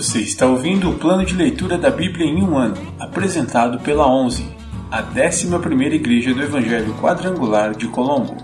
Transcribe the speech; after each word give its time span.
Você 0.00 0.20
está 0.20 0.46
ouvindo 0.46 0.88
o 0.88 0.98
plano 0.98 1.26
de 1.26 1.34
leitura 1.34 1.76
da 1.76 1.90
Bíblia 1.90 2.24
em 2.24 2.42
um 2.42 2.56
ano, 2.56 2.74
apresentado 2.98 3.78
pela 3.80 4.10
11, 4.10 4.42
a 4.90 5.02
11ª 5.02 5.92
Igreja 5.92 6.32
do 6.32 6.42
Evangelho 6.42 6.94
Quadrangular 6.94 7.76
de 7.76 7.86
Colombo. 7.86 8.34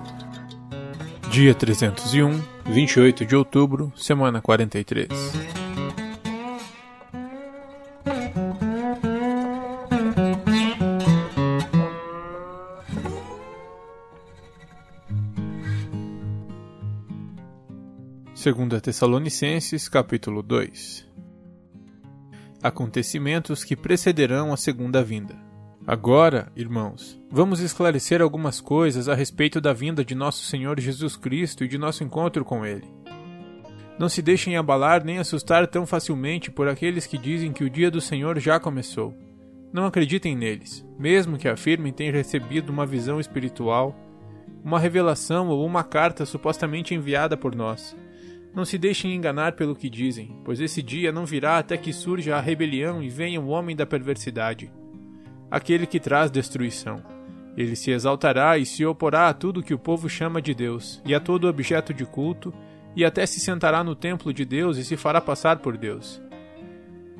Dia 1.30 1.54
301, 1.54 2.42
28 2.66 3.24
de 3.24 3.34
outubro, 3.34 3.90
semana 3.96 4.42
43. 4.42 5.08
Segunda 18.34 18.78
Tessalonicenses, 18.78 19.88
capítulo 19.88 20.42
2. 20.42 21.15
Acontecimentos 22.66 23.62
que 23.62 23.76
precederão 23.76 24.52
a 24.52 24.56
segunda 24.56 25.00
vinda. 25.00 25.36
Agora, 25.86 26.50
irmãos, 26.56 27.16
vamos 27.30 27.60
esclarecer 27.60 28.20
algumas 28.20 28.60
coisas 28.60 29.08
a 29.08 29.14
respeito 29.14 29.60
da 29.60 29.72
vinda 29.72 30.04
de 30.04 30.16
nosso 30.16 30.44
Senhor 30.44 30.80
Jesus 30.80 31.16
Cristo 31.16 31.62
e 31.62 31.68
de 31.68 31.78
nosso 31.78 32.02
encontro 32.02 32.44
com 32.44 32.66
Ele. 32.66 32.92
Não 33.96 34.08
se 34.08 34.20
deixem 34.20 34.56
abalar 34.56 35.04
nem 35.04 35.18
assustar 35.18 35.68
tão 35.68 35.86
facilmente 35.86 36.50
por 36.50 36.66
aqueles 36.66 37.06
que 37.06 37.16
dizem 37.16 37.52
que 37.52 37.62
o 37.62 37.70
dia 37.70 37.88
do 37.88 38.00
Senhor 38.00 38.36
já 38.40 38.58
começou. 38.58 39.14
Não 39.72 39.86
acreditem 39.86 40.34
neles, 40.34 40.84
mesmo 40.98 41.38
que 41.38 41.46
afirmem 41.46 41.92
ter 41.92 42.12
recebido 42.12 42.70
uma 42.70 42.84
visão 42.84 43.20
espiritual, 43.20 43.94
uma 44.64 44.80
revelação 44.80 45.50
ou 45.50 45.64
uma 45.64 45.84
carta 45.84 46.26
supostamente 46.26 46.96
enviada 46.96 47.36
por 47.36 47.54
nós. 47.54 47.96
Não 48.56 48.64
se 48.64 48.78
deixem 48.78 49.14
enganar 49.14 49.52
pelo 49.52 49.76
que 49.76 49.90
dizem, 49.90 50.34
pois 50.42 50.62
esse 50.62 50.82
dia 50.82 51.12
não 51.12 51.26
virá 51.26 51.58
até 51.58 51.76
que 51.76 51.92
surja 51.92 52.36
a 52.36 52.40
rebelião 52.40 53.02
e 53.02 53.10
venha 53.10 53.38
o 53.38 53.48
homem 53.48 53.76
da 53.76 53.84
perversidade, 53.84 54.72
aquele 55.50 55.86
que 55.86 56.00
traz 56.00 56.30
destruição. 56.30 57.02
Ele 57.54 57.76
se 57.76 57.90
exaltará 57.90 58.56
e 58.56 58.64
se 58.64 58.82
oporá 58.86 59.28
a 59.28 59.34
tudo 59.34 59.62
que 59.62 59.74
o 59.74 59.78
povo 59.78 60.08
chama 60.08 60.40
de 60.40 60.54
Deus, 60.54 61.02
e 61.04 61.14
a 61.14 61.20
todo 61.20 61.48
objeto 61.48 61.92
de 61.92 62.06
culto, 62.06 62.50
e 62.96 63.04
até 63.04 63.26
se 63.26 63.40
sentará 63.40 63.84
no 63.84 63.94
templo 63.94 64.32
de 64.32 64.46
Deus 64.46 64.78
e 64.78 64.84
se 64.84 64.96
fará 64.96 65.20
passar 65.20 65.58
por 65.58 65.76
Deus. 65.76 66.22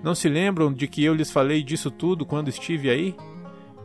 Não 0.03 0.15
se 0.15 0.31
lembram 0.31 0.73
de 0.73 0.89
que 0.89 1.05
eu 1.05 1.13
lhes 1.15 1.31
falei 1.31 1.63
disso 1.63 1.91
tudo 1.91 2.25
quando 2.25 2.49
estive 2.49 2.89
aí? 2.89 3.15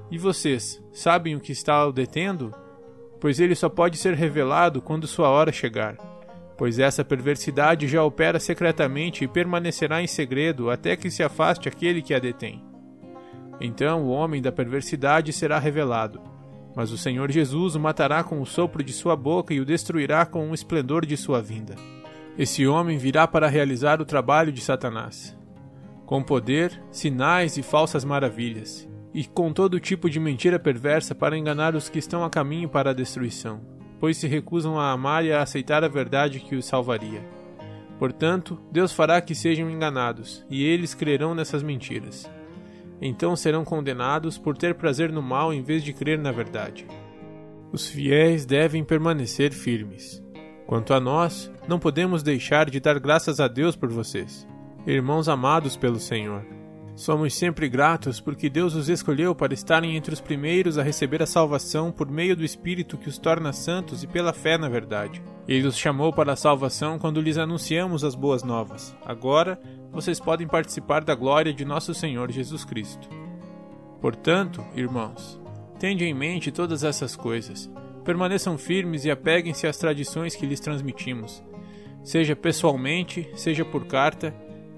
E 0.09 0.17
vocês, 0.17 0.81
sabem 0.93 1.35
o 1.35 1.41
que 1.41 1.51
está 1.51 1.85
o 1.85 1.91
detendo? 1.91 2.55
Pois 3.19 3.41
ele 3.41 3.55
só 3.55 3.67
pode 3.67 3.97
ser 3.97 4.13
revelado 4.13 4.81
quando 4.81 5.05
sua 5.05 5.27
hora 5.27 5.51
chegar 5.51 6.10
pois 6.61 6.77
essa 6.77 7.03
perversidade 7.03 7.87
já 7.87 8.03
opera 8.03 8.39
secretamente 8.39 9.23
e 9.23 9.27
permanecerá 9.27 10.03
em 10.03 10.05
segredo 10.05 10.69
até 10.69 10.95
que 10.95 11.09
se 11.09 11.23
afaste 11.23 11.67
aquele 11.67 12.03
que 12.03 12.13
a 12.13 12.19
detém. 12.19 12.63
Então 13.59 14.03
o 14.03 14.09
homem 14.09 14.43
da 14.43 14.51
perversidade 14.51 15.33
será 15.33 15.57
revelado, 15.57 16.21
mas 16.75 16.91
o 16.91 16.99
Senhor 16.99 17.31
Jesus 17.31 17.73
o 17.73 17.79
matará 17.79 18.23
com 18.23 18.39
o 18.39 18.45
sopro 18.45 18.83
de 18.83 18.93
sua 18.93 19.15
boca 19.15 19.55
e 19.55 19.59
o 19.59 19.65
destruirá 19.65 20.23
com 20.23 20.51
o 20.51 20.53
esplendor 20.53 21.03
de 21.03 21.17
sua 21.17 21.41
vinda. 21.41 21.73
Esse 22.37 22.67
homem 22.67 22.95
virá 22.95 23.27
para 23.27 23.47
realizar 23.47 23.99
o 23.99 24.05
trabalho 24.05 24.51
de 24.51 24.61
Satanás, 24.61 25.35
com 26.05 26.21
poder, 26.21 26.79
sinais 26.91 27.57
e 27.57 27.63
falsas 27.63 28.05
maravilhas, 28.05 28.87
e 29.15 29.25
com 29.25 29.51
todo 29.51 29.79
tipo 29.79 30.07
de 30.07 30.19
mentira 30.19 30.59
perversa 30.59 31.15
para 31.15 31.35
enganar 31.35 31.73
os 31.73 31.89
que 31.89 31.97
estão 31.97 32.23
a 32.23 32.29
caminho 32.29 32.69
para 32.69 32.91
a 32.91 32.93
destruição 32.93 33.80
pois 34.01 34.17
se 34.17 34.27
recusam 34.27 34.79
a 34.79 34.91
amar 34.91 35.23
e 35.23 35.31
a 35.31 35.43
aceitar 35.43 35.83
a 35.83 35.87
verdade 35.87 36.39
que 36.39 36.55
os 36.55 36.65
salvaria. 36.65 37.23
Portanto, 37.99 38.59
Deus 38.71 38.91
fará 38.91 39.21
que 39.21 39.35
sejam 39.35 39.69
enganados, 39.69 40.43
e 40.49 40.65
eles 40.65 40.95
crerão 40.95 41.35
nessas 41.35 41.61
mentiras. 41.61 42.27
Então 42.99 43.35
serão 43.35 43.63
condenados 43.63 44.39
por 44.39 44.57
ter 44.57 44.73
prazer 44.73 45.11
no 45.11 45.21
mal 45.21 45.53
em 45.53 45.61
vez 45.61 45.83
de 45.83 45.93
crer 45.93 46.17
na 46.17 46.31
verdade. 46.31 46.87
Os 47.71 47.87
fiéis 47.87 48.43
devem 48.43 48.83
permanecer 48.83 49.53
firmes. 49.53 50.21
Quanto 50.65 50.95
a 50.95 50.99
nós, 50.99 51.51
não 51.67 51.77
podemos 51.77 52.23
deixar 52.23 52.71
de 52.71 52.79
dar 52.79 52.99
graças 52.99 53.39
a 53.39 53.47
Deus 53.47 53.75
por 53.75 53.89
vocês, 53.89 54.47
irmãos 54.87 55.29
amados 55.29 55.77
pelo 55.77 55.99
Senhor. 55.99 56.43
Somos 57.01 57.33
sempre 57.33 57.67
gratos 57.67 58.19
porque 58.19 58.47
Deus 58.47 58.75
os 58.75 58.87
escolheu 58.87 59.33
para 59.33 59.55
estarem 59.55 59.97
entre 59.97 60.13
os 60.13 60.21
primeiros 60.21 60.77
a 60.77 60.83
receber 60.83 61.19
a 61.23 61.25
salvação 61.25 61.91
por 61.91 62.07
meio 62.07 62.35
do 62.35 62.45
Espírito 62.45 62.95
que 62.95 63.09
os 63.09 63.17
torna 63.17 63.51
santos 63.51 64.03
e 64.03 64.07
pela 64.07 64.31
fé 64.31 64.55
na 64.55 64.69
verdade. 64.69 65.19
Ele 65.47 65.65
os 65.65 65.75
chamou 65.75 66.13
para 66.13 66.33
a 66.33 66.35
salvação 66.35 66.99
quando 66.99 67.19
lhes 67.19 67.39
anunciamos 67.39 68.03
as 68.03 68.13
boas 68.13 68.43
novas. 68.43 68.95
Agora, 69.03 69.59
vocês 69.91 70.19
podem 70.19 70.47
participar 70.47 71.03
da 71.03 71.15
glória 71.15 71.51
de 71.51 71.65
nosso 71.65 71.91
Senhor 71.91 72.31
Jesus 72.31 72.63
Cristo. 72.63 73.09
Portanto, 73.99 74.63
irmãos, 74.75 75.41
tende 75.79 76.05
em 76.05 76.13
mente 76.13 76.51
todas 76.51 76.83
essas 76.83 77.15
coisas. 77.15 77.67
Permaneçam 78.05 78.59
firmes 78.59 79.05
e 79.05 79.09
apeguem-se 79.09 79.65
às 79.65 79.77
tradições 79.77 80.35
que 80.35 80.45
lhes 80.45 80.59
transmitimos, 80.59 81.43
seja 82.03 82.35
pessoalmente, 82.35 83.27
seja 83.33 83.65
por 83.65 83.87
carta 83.87 84.31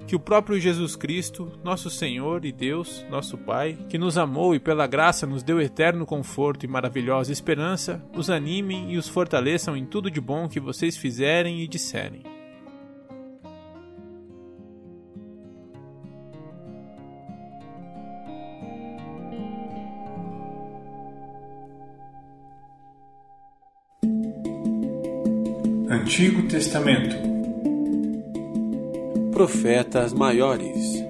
que 0.07 0.15
o 0.15 0.19
próprio 0.19 0.59
Jesus 0.59 0.95
Cristo, 0.95 1.51
nosso 1.63 1.89
Senhor 1.89 2.45
e 2.45 2.51
Deus, 2.51 3.05
nosso 3.09 3.37
Pai, 3.37 3.77
que 3.89 3.97
nos 3.97 4.17
amou 4.17 4.53
e 4.53 4.59
pela 4.59 4.87
graça 4.87 5.25
nos 5.25 5.43
deu 5.43 5.61
eterno 5.61 6.05
conforto 6.05 6.65
e 6.65 6.67
maravilhosa 6.67 7.31
esperança, 7.31 8.03
os 8.15 8.29
animem 8.29 8.93
e 8.93 8.97
os 8.97 9.07
fortaleçam 9.07 9.75
em 9.75 9.85
tudo 9.85 10.11
de 10.11 10.21
bom 10.21 10.47
que 10.47 10.59
vocês 10.59 10.97
fizerem 10.97 11.61
e 11.61 11.67
disserem. 11.67 12.23
Antigo 25.89 26.47
Testamento 26.47 27.32
profetas 29.33 30.13
maiores. 30.13 31.03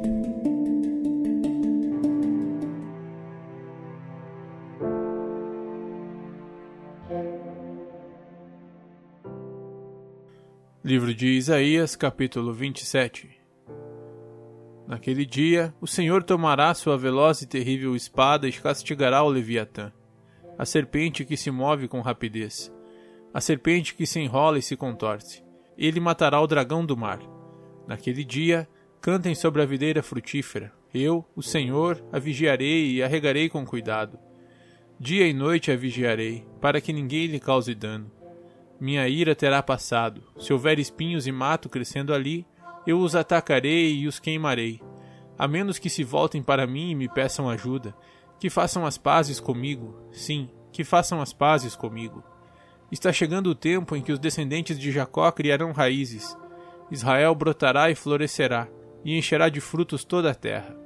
Livro 10.82 11.14
de 11.14 11.28
Isaías, 11.28 11.98
capítulo 11.98 12.54
27 12.54 13.30
Naquele 14.88 15.26
dia, 15.26 15.74
o 15.82 15.88
Senhor 15.88 16.24
tomará 16.24 16.74
sua 16.74 16.98
veloz 16.98 17.42
e 17.42 17.46
terrível 17.46 17.94
espada 17.94 18.48
e 18.48 18.54
castigará 18.54 19.22
o 19.22 19.30
Leviatã, 19.30 19.92
a 20.58 20.66
serpente 20.66 21.26
que 21.26 21.36
se 21.36 21.52
move 21.52 21.90
com 21.90 22.00
rapidez, 22.00 22.74
a 23.34 23.42
serpente 23.42 23.94
que 23.94 24.06
se 24.06 24.22
enrola 24.22 24.58
e 24.58 24.62
se 24.62 24.78
contorce. 24.78 25.44
Ele 25.78 26.00
matará 26.00 26.40
o 26.40 26.48
dragão 26.48 26.86
do 26.86 26.96
mar 26.96 27.20
Naquele 27.88 28.24
dia, 28.24 28.68
cantem 29.02 29.36
sobre 29.36 29.62
a 29.62 29.66
videira 29.66 30.02
frutífera. 30.02 30.72
Eu, 30.94 31.26
o 31.36 31.42
Senhor, 31.42 32.04
a 32.12 32.20
vigiarei 32.20 32.94
e 32.94 33.04
a 33.04 33.08
regarei 33.08 33.50
com 33.50 33.66
cuidado. 33.66 34.18
Dia 35.00 35.28
e 35.28 35.34
noite 35.34 35.72
a 35.72 35.76
vigiarei, 35.76 36.46
para 36.62 36.80
que 36.80 36.94
ninguém 36.94 37.26
lhe 37.26 37.40
cause 37.40 37.76
dano. 37.76 38.10
Minha 38.80 39.08
ira 39.08 39.36
terá 39.36 39.62
passado. 39.62 40.24
Se 40.40 40.54
houver 40.54 40.80
espinhos 40.80 41.28
e 41.28 41.32
mato 41.32 41.68
crescendo 41.68 42.14
ali, 42.14 42.46
eu 42.88 43.00
os 43.00 43.16
atacarei 43.16 43.94
e 43.96 44.08
os 44.08 44.20
queimarei. 44.20 44.82
A 45.38 45.48
menos 45.48 45.80
que 45.80 45.90
se 45.90 46.04
voltem 46.04 46.44
para 46.44 46.68
mim 46.68 46.92
e 46.92 46.96
me 46.96 47.10
peçam 47.10 47.50
ajuda, 47.50 47.96
que 48.40 48.50
façam 48.50 48.86
as 48.86 48.98
pazes 48.98 49.40
comigo. 49.40 49.98
Sim, 50.12 50.50
que 50.72 50.84
façam 50.84 51.22
as 51.22 51.34
pazes 51.34 51.76
comigo. 51.76 52.24
Está 52.92 53.12
chegando 53.12 53.48
o 53.48 53.56
tempo 53.56 53.96
em 53.96 54.02
que 54.02 54.12
os 54.12 54.20
descendentes 54.20 54.80
de 54.80 54.92
Jacó 54.92 55.32
criarão 55.32 55.72
raízes 55.72 56.38
Israel 56.94 57.34
brotará 57.34 57.90
e 57.90 57.96
florescerá, 57.96 58.68
e 59.04 59.18
encherá 59.18 59.50
de 59.50 59.60
frutos 59.60 60.04
toda 60.04 60.30
a 60.30 60.36
terra. 60.36 60.78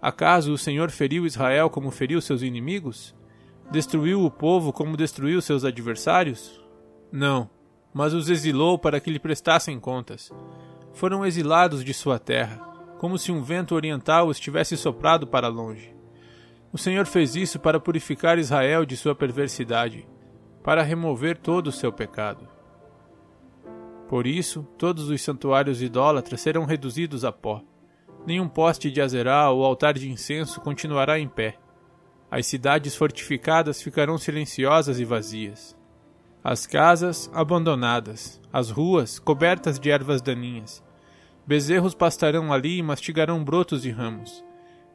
Acaso 0.00 0.50
o 0.50 0.56
Senhor 0.56 0.90
feriu 0.90 1.26
Israel 1.26 1.68
como 1.68 1.90
feriu 1.90 2.22
seus 2.22 2.40
inimigos? 2.40 3.14
Destruiu 3.70 4.24
o 4.24 4.30
povo 4.30 4.72
como 4.72 4.96
destruiu 4.96 5.42
seus 5.42 5.62
adversários? 5.62 6.58
Não, 7.12 7.50
mas 7.92 8.14
os 8.14 8.30
exilou 8.30 8.78
para 8.78 8.98
que 8.98 9.10
lhe 9.10 9.18
prestassem 9.18 9.78
contas. 9.78 10.32
Foram 10.94 11.22
exilados 11.22 11.84
de 11.84 11.92
sua 11.92 12.18
terra, 12.18 12.56
como 12.98 13.18
se 13.18 13.30
um 13.30 13.42
vento 13.42 13.74
oriental 13.74 14.28
os 14.28 14.40
tivesse 14.40 14.74
soprado 14.74 15.26
para 15.26 15.48
longe. 15.48 15.94
O 16.72 16.78
Senhor 16.78 17.04
fez 17.04 17.36
isso 17.36 17.60
para 17.60 17.78
purificar 17.78 18.38
Israel 18.38 18.86
de 18.86 18.96
sua 18.96 19.14
perversidade, 19.14 20.08
para 20.64 20.82
remover 20.82 21.36
todo 21.36 21.66
o 21.66 21.72
seu 21.72 21.92
pecado. 21.92 22.51
Por 24.12 24.26
isso, 24.26 24.68
todos 24.76 25.08
os 25.08 25.22
santuários 25.22 25.80
idólatras 25.80 26.42
serão 26.42 26.66
reduzidos 26.66 27.24
a 27.24 27.32
pó. 27.32 27.62
Nenhum 28.26 28.46
poste 28.46 28.90
de 28.90 29.00
azerá 29.00 29.48
ou 29.48 29.64
altar 29.64 29.94
de 29.94 30.06
incenso 30.10 30.60
continuará 30.60 31.18
em 31.18 31.26
pé. 31.26 31.56
As 32.30 32.44
cidades 32.44 32.94
fortificadas 32.94 33.80
ficarão 33.80 34.18
silenciosas 34.18 35.00
e 35.00 35.04
vazias. 35.06 35.74
As 36.44 36.66
casas 36.66 37.30
abandonadas, 37.32 38.38
as 38.52 38.68
ruas 38.68 39.18
cobertas 39.18 39.80
de 39.80 39.90
ervas 39.90 40.20
daninhas. 40.20 40.84
Bezerros 41.46 41.94
pastarão 41.94 42.52
ali 42.52 42.76
e 42.76 42.82
mastigarão 42.82 43.42
brotos 43.42 43.80
de 43.80 43.90
ramos. 43.90 44.44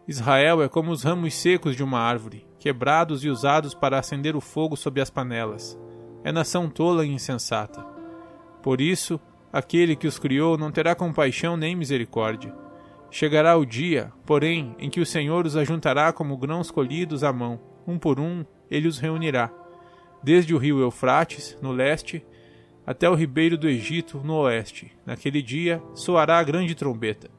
Israel 0.08 0.62
é 0.62 0.70
como 0.70 0.92
os 0.92 1.02
ramos 1.02 1.34
secos 1.34 1.76
de 1.76 1.84
uma 1.84 1.98
árvore, 1.98 2.46
quebrados 2.60 3.24
e 3.24 3.30
usados 3.30 3.74
para 3.74 3.98
acender 3.98 4.36
o 4.36 4.42
fogo 4.42 4.78
sob 4.78 5.02
as 5.02 5.10
panelas. 5.10 5.76
É 6.24 6.32
nação 6.32 6.70
tola 6.70 7.04
e 7.04 7.10
insensata. 7.10 7.97
Por 8.62 8.82
isso, 8.82 9.20
aquele 9.52 9.96
que 9.96 10.08
os 10.08 10.20
criou 10.20 10.58
não 10.58 10.72
terá 10.72 10.96
compaixão 10.96 11.56
nem 11.56 11.76
misericórdia. 11.76 12.54
Chegará 13.10 13.56
o 13.56 13.66
dia, 13.66 14.12
porém, 14.26 14.76
em 14.78 14.90
que 14.90 15.00
o 15.00 15.06
Senhor 15.06 15.46
os 15.46 15.56
ajuntará 15.56 16.12
como 16.12 16.38
grãos 16.38 16.70
colhidos 16.70 17.24
à 17.24 17.32
mão, 17.32 17.60
um 17.88 17.98
por 17.98 18.20
um, 18.20 18.46
ele 18.70 18.88
os 18.88 19.00
reunirá. 19.00 19.52
Desde 20.22 20.54
o 20.54 20.58
rio 20.58 20.82
Eufrates, 20.82 21.58
no 21.62 21.72
leste, 21.72 22.26
até 22.86 23.10
o 23.10 23.16
ribeiro 23.16 23.58
do 23.58 23.68
Egito, 23.68 24.22
no 24.24 24.36
oeste. 24.36 24.92
Naquele 25.06 25.42
dia 25.42 25.82
soará 25.94 26.40
a 26.40 26.44
grande 26.44 26.76
trombeta. 26.76 27.30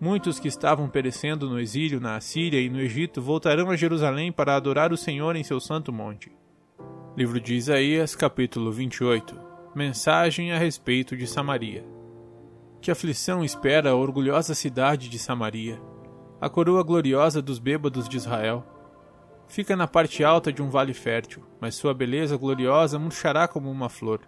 Muitos 0.00 0.40
que 0.40 0.48
estavam 0.48 0.88
perecendo 0.88 1.48
no 1.48 1.60
exílio 1.60 2.00
na 2.00 2.16
Assíria 2.16 2.60
e 2.60 2.68
no 2.68 2.80
Egito 2.80 3.22
voltarão 3.22 3.70
a 3.70 3.76
Jerusalém 3.76 4.32
para 4.32 4.56
adorar 4.56 4.92
o 4.92 4.96
Senhor 4.96 5.36
em 5.36 5.44
seu 5.44 5.60
santo 5.60 5.92
monte. 5.92 6.32
Livro 7.16 7.40
de 7.40 7.54
Isaías, 7.54 8.16
capítulo 8.16 8.72
28 8.72 9.51
Mensagem 9.74 10.52
a 10.52 10.58
respeito 10.58 11.16
de 11.16 11.26
Samaria. 11.26 11.84
Que 12.80 12.90
aflição 12.90 13.44
espera 13.44 13.90
a 13.90 13.94
orgulhosa 13.94 14.54
cidade 14.54 15.08
de 15.08 15.18
Samaria, 15.18 15.80
a 16.40 16.48
coroa 16.48 16.82
gloriosa 16.82 17.40
dos 17.40 17.58
bêbados 17.58 18.08
de 18.08 18.16
Israel. 18.16 18.66
Fica 19.46 19.76
na 19.76 19.86
parte 19.86 20.24
alta 20.24 20.52
de 20.52 20.62
um 20.62 20.68
vale 20.68 20.94
fértil, 20.94 21.42
mas 21.60 21.74
sua 21.74 21.94
beleza 21.94 22.36
gloriosa 22.36 22.98
murchará 22.98 23.46
como 23.46 23.70
uma 23.70 23.88
flor. 23.88 24.20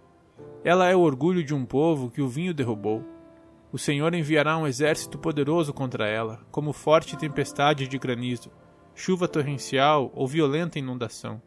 Ela 0.65 0.89
é 0.89 0.97
o 0.97 1.01
orgulho 1.01 1.45
de 1.45 1.55
um 1.55 1.65
povo 1.65 2.11
que 2.11 2.23
o 2.23 2.29
vinho 2.29 2.55
derrubou 2.55 3.05
o 3.75 3.79
Senhor 3.79 4.15
enviará 4.15 4.57
um 4.57 4.69
exército 4.69 5.19
poderoso 5.19 5.75
contra 5.75 6.07
ela, 6.07 6.39
como 6.53 6.73
forte 6.73 7.17
tempestade 7.17 7.89
de 7.89 7.99
granizo, 7.99 8.49
chuva 8.95 9.27
torrencial 9.27 10.13
ou 10.15 10.29
violenta 10.29 10.79
inundação. 10.79 11.43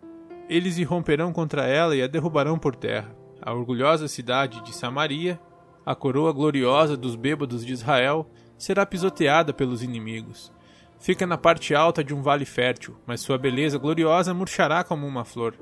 Eles 0.49 0.77
irromperão 0.77 1.31
contra 1.31 1.65
ela 1.65 1.95
e 1.95 2.03
a 2.03 2.07
derrubarão 2.07 2.59
por 2.59 2.75
terra. 2.75 3.15
A 3.47 3.53
orgulhosa 3.53 4.09
cidade 4.09 4.61
de 4.61 4.75
Samaria, 4.75 5.39
a 5.85 5.95
coroa 5.95 6.33
gloriosa 6.33 6.97
dos 6.97 7.15
bêbados 7.15 7.65
de 7.65 7.71
Israel, 7.71 8.29
será 8.57 8.85
pisoteada 8.85 9.53
pelos 9.53 9.81
inimigos. 9.81 10.51
Fica 10.99 11.25
na 11.25 11.37
parte 11.37 11.73
alta 11.73 12.03
de 12.03 12.13
um 12.13 12.21
vale 12.21 12.43
fértil, 12.43 12.97
mas 13.05 13.21
sua 13.21 13.37
beleza 13.37 13.77
gloriosa 13.77 14.33
murchará 14.33 14.83
como 14.83 15.07
uma 15.07 15.23
flor. 15.23 15.55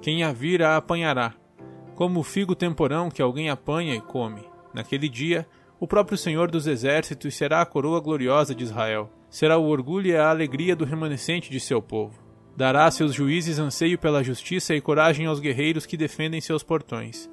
Quem 0.00 0.22
a 0.22 0.32
vir 0.32 0.62
a 0.62 0.76
apanhará, 0.76 1.34
como 1.96 2.20
o 2.20 2.22
figo 2.22 2.54
temporão 2.54 3.10
que 3.10 3.20
alguém 3.20 3.50
apanha 3.50 3.96
e 3.96 4.00
come. 4.00 4.48
Naquele 4.72 5.08
dia, 5.08 5.48
o 5.80 5.86
próprio 5.88 6.16
Senhor 6.16 6.48
dos 6.48 6.68
Exércitos 6.68 7.34
será 7.34 7.60
a 7.60 7.66
coroa 7.66 7.98
gloriosa 7.98 8.54
de 8.54 8.62
Israel. 8.62 9.10
Será 9.28 9.58
o 9.58 9.66
orgulho 9.66 10.06
e 10.06 10.16
a 10.16 10.30
alegria 10.30 10.76
do 10.76 10.84
remanescente 10.84 11.50
de 11.50 11.58
seu 11.58 11.82
povo. 11.82 12.25
Dará 12.56 12.86
a 12.86 12.90
seus 12.90 13.12
juízes 13.12 13.58
anseio 13.58 13.98
pela 13.98 14.24
justiça 14.24 14.74
e 14.74 14.80
coragem 14.80 15.26
aos 15.26 15.40
guerreiros 15.40 15.84
que 15.84 15.96
defendem 15.96 16.40
seus 16.40 16.62
portões. 16.62 17.28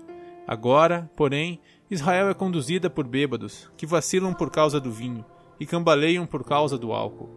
Agora, 0.46 1.10
porém, 1.16 1.62
Israel 1.90 2.28
é 2.30 2.34
conduzida 2.34 2.90
por 2.90 3.08
bêbados, 3.08 3.72
que 3.78 3.86
vacilam 3.86 4.34
por 4.34 4.52
causa 4.52 4.82
do 4.82 4.92
vinho, 4.92 5.24
e 5.58 5.66
cambaleiam 5.66 6.26
por 6.26 6.44
causa 6.44 6.78
do 6.78 6.92
álcool. 6.92 7.30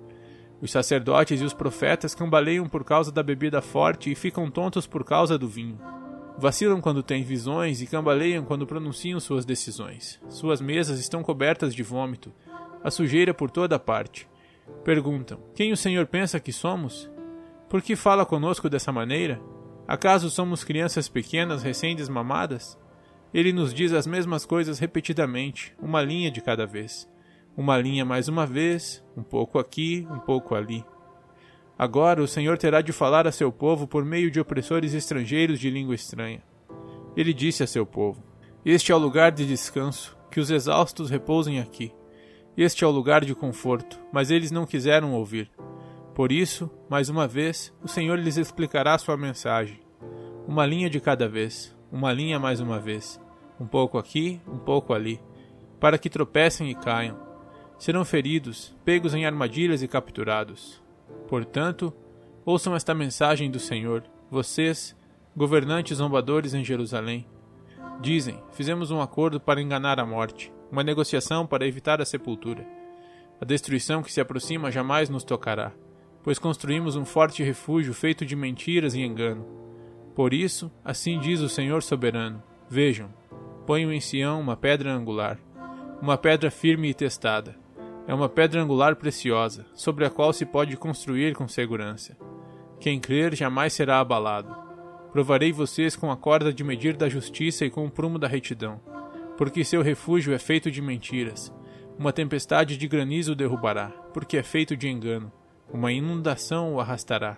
Os 0.60 0.72
sacerdotes 0.72 1.40
e 1.40 1.44
os 1.44 1.54
profetas 1.54 2.14
cambaleiam 2.14 2.68
por 2.68 2.82
causa 2.82 3.12
da 3.12 3.22
bebida 3.22 3.62
forte 3.62 4.10
e 4.10 4.16
ficam 4.16 4.50
tontos 4.50 4.86
por 4.86 5.04
causa 5.04 5.38
do 5.38 5.46
vinho. 5.46 5.78
Vacilam 6.38 6.80
quando 6.80 7.02
têm 7.02 7.22
visões 7.22 7.80
e 7.80 7.86
cambaleiam 7.86 8.44
quando 8.44 8.66
pronunciam 8.66 9.20
suas 9.20 9.44
decisões. 9.44 10.20
Suas 10.28 10.60
mesas 10.60 10.98
estão 10.98 11.22
cobertas 11.22 11.74
de 11.74 11.82
vômito, 11.82 12.32
a 12.82 12.90
sujeira 12.90 13.32
por 13.32 13.50
toda 13.50 13.78
parte. 13.78 14.28
Perguntam: 14.82 15.38
Quem 15.54 15.72
o 15.72 15.76
Senhor 15.76 16.06
pensa 16.06 16.40
que 16.40 16.52
somos? 16.52 17.08
Por 17.68 17.82
que 17.82 17.96
fala 17.96 18.24
conosco 18.24 18.70
dessa 18.70 18.92
maneira? 18.92 19.40
Acaso 19.88 20.30
somos 20.30 20.62
crianças 20.62 21.08
pequenas 21.08 21.64
recém-desmamadas? 21.64 22.78
Ele 23.34 23.52
nos 23.52 23.74
diz 23.74 23.92
as 23.92 24.06
mesmas 24.06 24.46
coisas 24.46 24.78
repetidamente, 24.78 25.74
uma 25.80 26.00
linha 26.00 26.30
de 26.30 26.40
cada 26.40 26.64
vez. 26.64 27.08
Uma 27.56 27.76
linha 27.76 28.04
mais 28.04 28.28
uma 28.28 28.46
vez, 28.46 29.04
um 29.16 29.22
pouco 29.22 29.58
aqui, 29.58 30.06
um 30.10 30.20
pouco 30.20 30.54
ali. 30.54 30.84
Agora 31.76 32.22
o 32.22 32.28
Senhor 32.28 32.56
terá 32.56 32.80
de 32.80 32.92
falar 32.92 33.26
a 33.26 33.32
seu 33.32 33.50
povo 33.50 33.86
por 33.86 34.04
meio 34.04 34.30
de 34.30 34.38
opressores 34.38 34.94
estrangeiros 34.94 35.58
de 35.58 35.68
língua 35.68 35.94
estranha. 35.94 36.42
Ele 37.16 37.34
disse 37.34 37.64
a 37.64 37.66
seu 37.66 37.84
povo: 37.84 38.22
Este 38.64 38.92
é 38.92 38.94
o 38.94 38.98
lugar 38.98 39.32
de 39.32 39.44
descanso, 39.44 40.16
que 40.30 40.38
os 40.38 40.50
exaustos 40.50 41.10
repousem 41.10 41.58
aqui. 41.58 41.92
Este 42.56 42.84
é 42.84 42.86
o 42.86 42.90
lugar 42.90 43.24
de 43.24 43.34
conforto, 43.34 43.98
mas 44.12 44.30
eles 44.30 44.50
não 44.50 44.64
quiseram 44.64 45.14
ouvir. 45.14 45.50
Por 46.16 46.32
isso, 46.32 46.70
mais 46.88 47.10
uma 47.10 47.28
vez, 47.28 47.70
o 47.82 47.88
Senhor 47.88 48.18
lhes 48.18 48.38
explicará 48.38 48.96
sua 48.96 49.18
mensagem. 49.18 49.78
Uma 50.48 50.64
linha 50.64 50.88
de 50.88 50.98
cada 50.98 51.28
vez, 51.28 51.76
uma 51.92 52.10
linha 52.10 52.38
mais 52.38 52.58
uma 52.58 52.80
vez, 52.80 53.20
um 53.60 53.66
pouco 53.66 53.98
aqui, 53.98 54.40
um 54.48 54.56
pouco 54.56 54.94
ali, 54.94 55.20
para 55.78 55.98
que 55.98 56.08
tropecem 56.08 56.70
e 56.70 56.74
caiam. 56.74 57.18
Serão 57.78 58.02
feridos, 58.02 58.74
pegos 58.82 59.12
em 59.12 59.26
armadilhas 59.26 59.82
e 59.82 59.88
capturados. 59.88 60.82
Portanto, 61.28 61.92
ouçam 62.46 62.74
esta 62.74 62.94
mensagem 62.94 63.50
do 63.50 63.58
Senhor, 63.60 64.02
vocês, 64.30 64.96
governantes 65.36 65.98
zombadores 65.98 66.54
em 66.54 66.64
Jerusalém. 66.64 67.26
Dizem: 68.00 68.42
Fizemos 68.52 68.90
um 68.90 69.02
acordo 69.02 69.38
para 69.38 69.60
enganar 69.60 70.00
a 70.00 70.06
morte, 70.06 70.50
uma 70.72 70.82
negociação 70.82 71.46
para 71.46 71.66
evitar 71.66 72.00
a 72.00 72.06
sepultura. 72.06 72.66
A 73.38 73.44
destruição 73.44 74.02
que 74.02 74.10
se 74.10 74.18
aproxima 74.18 74.72
jamais 74.72 75.10
nos 75.10 75.22
tocará, 75.22 75.74
pois 76.26 76.38
construímos 76.38 76.94
um 76.94 77.06
forte 77.06 77.42
refúgio 77.42 77.94
feito 77.94 78.26
de 78.26 78.36
mentiras 78.36 78.94
e 78.94 79.00
engano. 79.00 79.46
Por 80.14 80.34
isso, 80.34 80.70
assim 80.84 81.18
diz 81.18 81.40
o 81.40 81.48
Senhor 81.48 81.82
soberano: 81.82 82.42
Vejam, 82.68 83.08
ponho 83.66 83.90
em 83.90 84.00
Sião 84.00 84.38
uma 84.40 84.58
pedra 84.58 84.92
angular, 84.92 85.38
uma 86.02 86.18
pedra 86.18 86.50
firme 86.50 86.90
e 86.90 86.94
testada 86.94 87.64
é 88.06 88.14
uma 88.14 88.28
pedra 88.28 88.62
angular 88.62 88.94
preciosa, 88.94 89.66
sobre 89.74 90.04
a 90.04 90.10
qual 90.10 90.32
se 90.32 90.46
pode 90.46 90.76
construir 90.76 91.34
com 91.34 91.48
segurança. 91.48 92.16
Quem 92.78 93.00
crer 93.00 93.34
jamais 93.34 93.72
será 93.72 93.98
abalado. 93.98 94.54
Provarei 95.10 95.52
vocês 95.52 95.96
com 95.96 96.10
a 96.10 96.16
corda 96.16 96.52
de 96.52 96.62
medir 96.62 96.96
da 96.96 97.08
justiça 97.08 97.64
e 97.64 97.70
com 97.70 97.84
o 97.84 97.90
prumo 97.90 98.18
da 98.18 98.28
retidão, 98.28 98.80
porque 99.36 99.64
seu 99.64 99.82
refúgio 99.82 100.32
é 100.32 100.38
feito 100.38 100.70
de 100.70 100.80
mentiras. 100.80 101.52
Uma 101.98 102.12
tempestade 102.12 102.76
de 102.76 102.86
granizo 102.86 103.34
derrubará, 103.34 103.88
porque 104.12 104.36
é 104.36 104.42
feito 104.42 104.76
de 104.76 104.88
engano. 104.88 105.32
Uma 105.72 105.92
inundação 105.92 106.74
o 106.74 106.80
arrastará. 106.80 107.36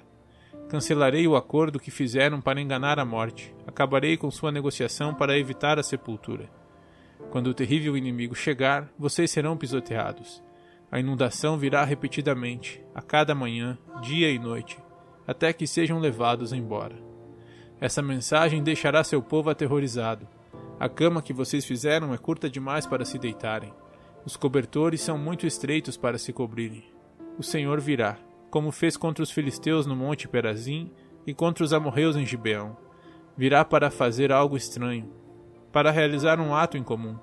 Cancelarei 0.68 1.26
o 1.26 1.34
acordo 1.34 1.80
que 1.80 1.90
fizeram 1.90 2.42
para 2.42 2.60
enganar 2.60 2.98
a 2.98 3.04
morte. 3.04 3.54
Acabarei 3.66 4.18
com 4.18 4.30
sua 4.30 4.52
negociação 4.52 5.14
para 5.14 5.38
evitar 5.38 5.78
a 5.78 5.82
sepultura. 5.82 6.50
Quando 7.30 7.48
o 7.48 7.54
terrível 7.54 7.96
inimigo 7.96 8.34
chegar, 8.34 8.88
vocês 8.98 9.30
serão 9.30 9.56
pisoteados. 9.56 10.42
A 10.90 11.00
inundação 11.00 11.58
virá 11.58 11.84
repetidamente, 11.84 12.82
a 12.94 13.00
cada 13.00 13.34
manhã, 13.34 13.78
dia 14.02 14.30
e 14.30 14.38
noite, 14.38 14.78
até 15.26 15.52
que 15.52 15.66
sejam 15.66 15.98
levados 15.98 16.52
embora. 16.52 16.96
Essa 17.80 18.02
mensagem 18.02 18.62
deixará 18.62 19.02
seu 19.04 19.22
povo 19.22 19.50
aterrorizado. 19.50 20.28
A 20.78 20.88
cama 20.88 21.22
que 21.22 21.32
vocês 21.32 21.64
fizeram 21.64 22.12
é 22.12 22.18
curta 22.18 22.48
demais 22.48 22.86
para 22.86 23.04
se 23.04 23.18
deitarem. 23.18 23.72
Os 24.24 24.36
cobertores 24.36 25.00
são 25.00 25.16
muito 25.16 25.46
estreitos 25.46 25.96
para 25.96 26.18
se 26.18 26.32
cobrirem. 26.32 26.97
O 27.38 27.42
Senhor 27.42 27.80
virá, 27.80 28.18
como 28.50 28.72
fez 28.72 28.96
contra 28.96 29.22
os 29.22 29.30
filisteus 29.30 29.86
no 29.86 29.94
monte 29.94 30.28
Perazim 30.28 30.90
e 31.26 31.32
contra 31.32 31.64
os 31.64 31.72
amorreus 31.72 32.16
em 32.16 32.26
Gibeão. 32.26 32.76
Virá 33.36 33.64
para 33.64 33.90
fazer 33.90 34.32
algo 34.32 34.56
estranho, 34.56 35.10
para 35.72 35.90
realizar 35.90 36.40
um 36.40 36.54
ato 36.54 36.76
incomum 36.76 37.16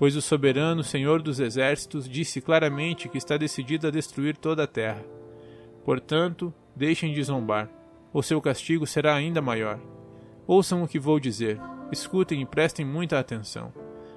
pois 0.00 0.16
o 0.16 0.22
soberano 0.22 0.82
Senhor 0.82 1.20
dos 1.20 1.40
Exércitos 1.40 2.08
disse 2.08 2.40
claramente 2.40 3.06
que 3.06 3.18
está 3.18 3.36
decidido 3.36 3.86
a 3.86 3.90
destruir 3.90 4.34
toda 4.34 4.62
a 4.62 4.66
terra. 4.66 5.04
Portanto, 5.84 6.54
deixem 6.74 7.12
de 7.12 7.22
zombar, 7.22 7.68
ou 8.10 8.22
seu 8.22 8.40
castigo 8.40 8.86
será 8.86 9.14
ainda 9.14 9.42
maior. 9.42 9.78
Ouçam 10.46 10.82
o 10.82 10.88
que 10.88 10.98
vou 10.98 11.20
dizer, 11.20 11.60
escutem 11.92 12.40
e 12.40 12.46
prestem 12.46 12.82
muita 12.82 13.18
atenção. 13.18 13.74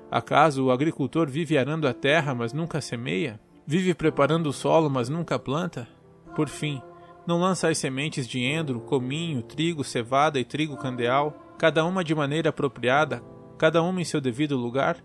Acaso 0.09 0.63
o 0.63 0.71
agricultor 0.71 1.27
vive 1.27 1.57
arando 1.57 1.85
a 1.85 1.93
terra, 1.93 2.33
mas 2.33 2.53
nunca 2.53 2.79
semeia? 2.79 3.37
Vive 3.65 3.93
preparando 3.93 4.47
o 4.47 4.53
solo, 4.53 4.89
mas 4.89 5.07
nunca 5.07 5.39
planta? 5.39 5.87
Por 6.35 6.49
fim, 6.49 6.81
não 7.25 7.39
lança 7.39 7.69
as 7.69 7.77
sementes 7.77 8.27
de 8.27 8.39
endro, 8.43 8.81
cominho, 8.81 9.41
trigo, 9.41 9.83
cevada 9.83 10.37
e 10.39 10.43
trigo 10.43 10.75
candeal, 10.75 11.55
cada 11.57 11.85
uma 11.85 12.03
de 12.03 12.13
maneira 12.13 12.49
apropriada, 12.49 13.23
cada 13.57 13.81
uma 13.81 14.01
em 14.01 14.03
seu 14.03 14.19
devido 14.19 14.57
lugar? 14.57 14.97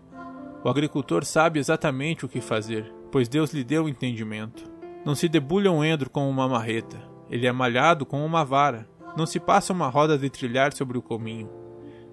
O 0.61 0.67
agricultor 0.67 1.23
sabe 1.23 1.57
exatamente 1.57 2.25
o 2.25 2.29
que 2.29 2.41
fazer, 2.41 2.93
pois 3.09 3.29
Deus 3.29 3.53
lhe 3.53 3.63
deu 3.63 3.87
entendimento. 3.87 4.69
Não 5.05 5.15
se 5.15 5.29
debulha 5.29 5.71
um 5.71 5.83
endro 5.83 6.09
com 6.09 6.29
uma 6.29 6.49
marreta, 6.49 7.01
ele 7.29 7.47
é 7.47 7.51
malhado 7.51 8.05
com 8.05 8.25
uma 8.25 8.43
vara. 8.43 8.89
Não 9.15 9.25
se 9.25 9.39
passa 9.39 9.71
uma 9.71 9.87
roda 9.87 10.17
de 10.17 10.29
trilhar 10.29 10.73
sobre 10.73 10.97
o 10.97 11.01
cominho. 11.01 11.49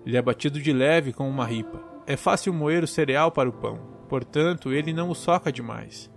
Ele 0.05 0.17
é 0.17 0.23
batido 0.23 0.61
de 0.61 0.73
leve 0.73 1.13
com 1.13 1.29
uma 1.29 1.45
ripa. 1.45 1.83
É 2.07 2.17
fácil 2.17 2.53
moer 2.53 2.85
o 2.85 2.87
cereal 2.87 3.33
para 3.33 3.49
o 3.49 3.53
pão. 3.53 3.79
portanto 4.09 4.73
ele 4.73 4.93
não 4.93 5.11
o 5.11 5.15
soca 5.15 5.51
demais. 5.51 6.09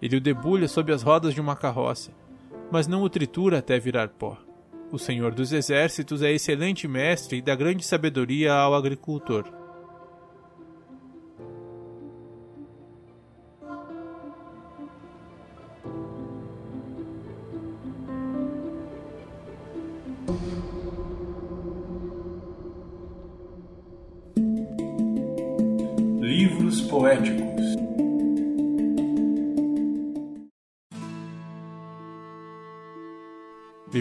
Ele 0.00 0.16
o 0.16 0.20
debulha 0.20 0.66
sob 0.66 0.92
as 0.92 1.02
rodas 1.02 1.34
de 1.34 1.40
uma 1.40 1.54
carroça, 1.54 2.10
mas 2.70 2.86
não 2.86 3.02
o 3.02 3.10
tritura 3.10 3.58
até 3.58 3.78
virar 3.78 4.08
pó. 4.08 4.38
O 4.90 4.98
Senhor 4.98 5.32
dos 5.32 5.52
Exércitos 5.52 6.22
é 6.22 6.32
excelente 6.32 6.88
mestre 6.88 7.38
e 7.38 7.42
dá 7.42 7.54
grande 7.54 7.84
sabedoria 7.84 8.52
ao 8.52 8.74
agricultor. 8.74 9.44
Livros 26.20 26.80
poéticos 26.82 27.79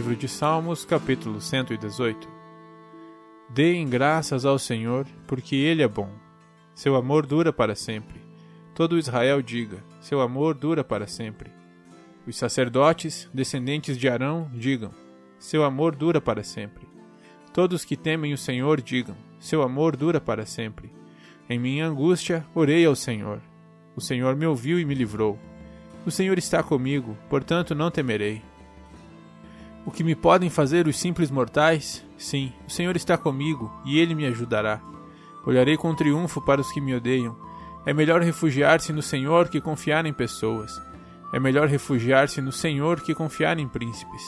Livro 0.10 0.22
de 0.22 0.28
Salmos, 0.28 0.86
capítulo 0.86 1.40
118 1.40 2.28
Deem 3.48 3.88
graças 3.88 4.44
ao 4.44 4.58
Senhor, 4.58 5.06
porque 5.28 5.56
Ele 5.56 5.84
é 5.84 5.88
bom. 5.88 6.10
Seu 6.74 6.96
amor 6.96 7.28
dura 7.28 7.54
para 7.54 7.76
sempre. 7.76 8.20
Todo 8.74 8.98
Israel 8.98 9.40
diga: 9.40 9.84
Seu 10.02 10.20
amor 10.20 10.56
dura 10.56 10.84
para 10.84 11.06
sempre. 11.06 11.52
Os 12.26 12.36
sacerdotes, 12.38 13.30
descendentes 13.32 14.00
de 14.00 14.10
Arão, 14.10 14.50
digam: 14.52 14.90
Seu 15.38 15.64
amor 15.64 15.96
dura 15.96 16.20
para 16.20 16.44
sempre. 16.44 16.88
Todos 17.54 17.86
que 17.86 17.96
temem 17.96 18.34
o 18.34 18.38
Senhor 18.38 18.82
digam: 18.82 19.16
Seu 19.40 19.62
amor 19.62 19.96
dura 19.96 20.20
para 20.20 20.44
sempre. 20.44 20.92
Em 21.48 21.60
minha 21.60 21.86
angústia, 21.86 22.44
orei 22.56 22.84
ao 22.84 22.96
Senhor. 22.96 23.40
O 23.96 24.02
Senhor 24.02 24.36
me 24.36 24.48
ouviu 24.48 24.80
e 24.80 24.86
me 24.86 24.96
livrou. 24.96 25.38
O 26.04 26.10
Senhor 26.10 26.40
está 26.40 26.64
comigo, 26.64 27.16
portanto 27.30 27.76
não 27.76 27.92
temerei. 27.92 28.49
O 29.90 29.92
que 29.92 30.04
me 30.04 30.14
podem 30.14 30.52
fazer 30.52 30.86
os 30.86 31.00
simples 31.00 31.32
mortais? 31.32 32.06
Sim, 32.16 32.54
o 32.68 32.72
Senhor 32.72 32.96
está 32.96 33.18
comigo 33.18 33.74
e 33.84 33.98
ele 33.98 34.14
me 34.14 34.24
ajudará. 34.28 34.80
Olharei 35.44 35.76
com 35.78 35.96
triunfo 35.96 36.40
para 36.40 36.62
os 36.62 36.72
que 36.72 36.80
me 36.80 36.94
odeiam. 36.94 37.36
É 37.88 37.92
melhor 37.92 38.22
refugiar-se 38.22 38.94
no 38.94 39.02
Senhor 39.02 39.50
que 39.50 39.60
confiar 39.60 40.06
em 40.06 40.14
pessoas. 40.14 40.72
É 41.34 41.40
melhor 41.40 41.68
refugiar-se 41.68 42.40
no 42.40 42.52
Senhor 42.52 43.02
que 43.02 43.16
confiar 43.16 43.58
em 43.58 43.68
príncipes. 43.68 44.22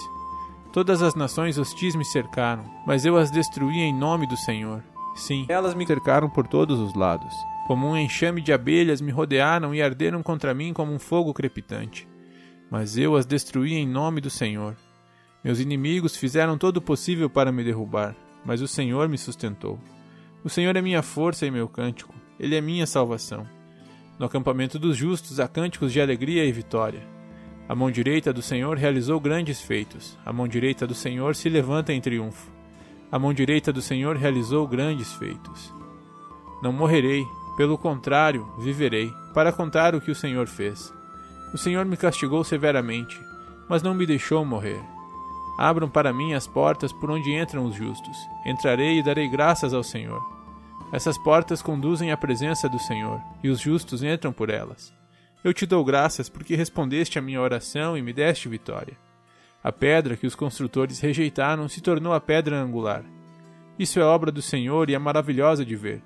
Todas 0.73 1.03
as 1.03 1.13
nações 1.13 1.59
hostis 1.59 1.93
me 1.95 2.05
cercaram, 2.05 2.63
mas 2.87 3.05
eu 3.05 3.15
as 3.15 3.29
destruí 3.29 3.81
em 3.81 3.93
nome 3.93 4.25
do 4.25 4.37
Senhor. 4.37 4.83
Sim, 5.13 5.45
elas 5.47 5.75
me 5.75 5.85
cercaram 5.85 6.27
por 6.27 6.47
todos 6.47 6.79
os 6.79 6.95
lados. 6.95 7.35
Como 7.67 7.87
um 7.87 7.95
enxame 7.95 8.41
de 8.41 8.51
abelhas 8.51 8.99
me 8.99 9.11
rodearam 9.11 9.75
e 9.75 9.81
arderam 9.83 10.23
contra 10.23 10.55
mim 10.55 10.73
como 10.73 10.91
um 10.91 10.97
fogo 10.97 11.31
crepitante. 11.35 12.07
Mas 12.67 12.97
eu 12.97 13.15
as 13.15 13.27
destruí 13.27 13.75
em 13.75 13.87
nome 13.87 14.19
do 14.19 14.29
Senhor. 14.31 14.75
Meus 15.43 15.59
inimigos 15.59 16.15
fizeram 16.15 16.57
todo 16.57 16.77
o 16.77 16.81
possível 16.81 17.29
para 17.29 17.51
me 17.51 17.63
derrubar, 17.63 18.15
mas 18.45 18.61
o 18.61 18.67
Senhor 18.67 19.09
me 19.09 19.17
sustentou. 19.17 19.79
O 20.43 20.49
Senhor 20.49 20.75
é 20.75 20.81
minha 20.81 21.01
força 21.01 21.45
e 21.45 21.51
meu 21.51 21.67
cântico, 21.67 22.13
Ele 22.39 22.55
é 22.55 22.61
minha 22.61 22.85
salvação. 22.85 23.47
No 24.19 24.25
acampamento 24.27 24.77
dos 24.77 24.95
justos 24.95 25.39
há 25.39 25.47
cânticos 25.47 25.91
de 25.91 25.99
alegria 25.99 26.45
e 26.45 26.51
vitória. 26.51 27.01
A 27.67 27.73
mão 27.73 27.89
direita 27.89 28.31
do 28.31 28.41
Senhor 28.41 28.77
realizou 28.77 29.19
grandes 29.19 29.61
feitos, 29.61 30.17
a 30.23 30.31
mão 30.31 30.47
direita 30.47 30.85
do 30.85 30.93
Senhor 30.93 31.35
se 31.35 31.49
levanta 31.49 31.91
em 31.91 32.01
triunfo. 32.01 32.51
A 33.11 33.17
mão 33.17 33.33
direita 33.33 33.73
do 33.73 33.81
Senhor 33.81 34.15
realizou 34.15 34.67
grandes 34.67 35.11
feitos. 35.13 35.73
Não 36.61 36.71
morrerei, 36.71 37.25
pelo 37.57 37.77
contrário, 37.77 38.47
viverei, 38.59 39.11
para 39.33 39.51
contar 39.51 39.95
o 39.95 40.01
que 40.01 40.11
o 40.11 40.15
Senhor 40.15 40.47
fez. 40.47 40.93
O 41.53 41.57
Senhor 41.57 41.85
me 41.85 41.97
castigou 41.97 42.43
severamente, 42.43 43.19
mas 43.67 43.81
não 43.81 43.93
me 43.93 44.05
deixou 44.05 44.45
morrer. 44.45 44.81
Abram 45.57 45.89
para 45.89 46.13
mim 46.13 46.33
as 46.33 46.47
portas 46.47 46.91
por 46.93 47.11
onde 47.11 47.33
entram 47.33 47.65
os 47.65 47.75
justos. 47.75 48.17
Entrarei 48.45 48.99
e 48.99 49.03
darei 49.03 49.27
graças 49.27 49.73
ao 49.73 49.83
Senhor. 49.83 50.21
Essas 50.91 51.17
portas 51.17 51.61
conduzem 51.61 52.11
à 52.11 52.17
presença 52.17 52.67
do 52.67 52.79
Senhor, 52.79 53.21
e 53.41 53.49
os 53.49 53.59
justos 53.59 54.03
entram 54.03 54.33
por 54.33 54.49
elas. 54.49 54.93
Eu 55.43 55.53
te 55.53 55.65
dou 55.65 55.83
graças 55.83 56.29
porque 56.29 56.55
respondeste 56.55 57.17
à 57.17 57.21
minha 57.21 57.41
oração 57.41 57.97
e 57.97 58.01
me 58.01 58.13
deste 58.13 58.49
vitória. 58.49 58.97
A 59.63 59.71
pedra 59.71 60.17
que 60.17 60.27
os 60.27 60.35
construtores 60.35 60.99
rejeitaram 60.99 61.67
se 61.67 61.81
tornou 61.81 62.13
a 62.13 62.19
pedra 62.19 62.59
angular. 62.59 63.03
Isso 63.79 63.99
é 63.99 64.03
obra 64.03 64.31
do 64.31 64.41
Senhor 64.41 64.89
e 64.89 64.93
é 64.93 64.99
maravilhosa 64.99 65.65
de 65.65 65.75
ver. 65.75 66.03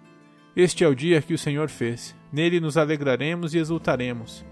Este 0.56 0.84
é 0.84 0.88
o 0.88 0.96
dia 0.96 1.22
que 1.22 1.34
o 1.34 1.38
Senhor 1.38 1.70
fez. 1.70 2.16
Nele 2.32 2.60
nos 2.60 2.78
alegraremos 2.78 3.54
e 3.54 3.58
exultaremos. 3.58 4.46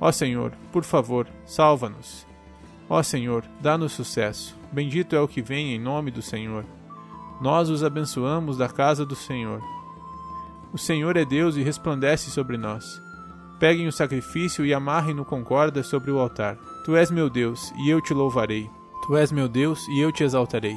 Ó 0.00 0.10
Senhor, 0.12 0.52
por 0.72 0.84
favor, 0.84 1.26
salva-nos. 1.44 2.26
Ó 2.88 3.02
Senhor, 3.02 3.44
dá-nos 3.60 3.92
sucesso. 3.92 4.56
Bendito 4.72 5.16
é 5.16 5.20
o 5.20 5.28
que 5.28 5.40
vem 5.40 5.74
em 5.74 5.80
nome 5.80 6.10
do 6.10 6.20
Senhor. 6.20 6.64
Nós 7.40 7.70
os 7.70 7.82
abençoamos 7.82 8.56
da 8.56 8.68
casa 8.68 9.04
do 9.04 9.16
Senhor. 9.16 9.60
O 10.72 10.78
Senhor 10.78 11.16
é 11.16 11.24
Deus 11.24 11.56
e 11.56 11.62
resplandece 11.62 12.30
sobre 12.30 12.56
nós. 12.56 13.00
Peguem 13.58 13.86
o 13.86 13.92
sacrifício 13.92 14.66
e 14.66 14.74
amarrem-no 14.74 15.24
com 15.24 15.44
sobre 15.84 16.10
o 16.10 16.18
altar. 16.18 16.56
Tu 16.84 16.96
és 16.96 17.10
meu 17.10 17.30
Deus, 17.30 17.72
e 17.78 17.88
eu 17.88 18.00
te 18.00 18.12
louvarei. 18.12 18.68
Tu 19.06 19.16
és 19.16 19.30
meu 19.32 19.48
Deus, 19.48 19.86
e 19.88 20.00
eu 20.00 20.12
te 20.12 20.24
exaltarei. 20.24 20.76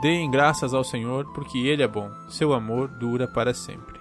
Deem 0.00 0.30
graças 0.30 0.72
ao 0.72 0.84
Senhor, 0.84 1.26
porque 1.32 1.58
Ele 1.58 1.82
é 1.82 1.88
bom. 1.88 2.10
Seu 2.28 2.52
amor 2.52 2.88
dura 2.88 3.26
para 3.26 3.52
sempre. 3.52 3.99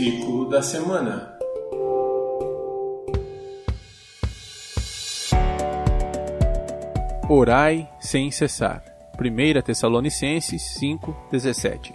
Versículo 0.00 0.48
da 0.48 0.62
semana. 0.62 1.36
Orai 7.28 7.86
sem 8.00 8.30
cessar. 8.30 8.82
1 9.18 9.60
Tessalonicenses 9.62 10.78
5:17. 10.80 11.92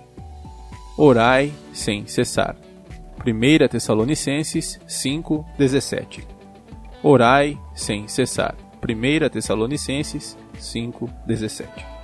Orai 0.96 1.52
sem 1.74 2.06
cessar. 2.06 2.56
1 3.26 3.68
Tessalonicenses 3.68 4.80
5:17. 4.88 6.28
Orai 7.02 7.58
sem 7.74 8.08
cessar. 8.08 8.56
1 8.84 9.30
Tessalonicenses 9.32 10.38
5:17. 10.60 11.95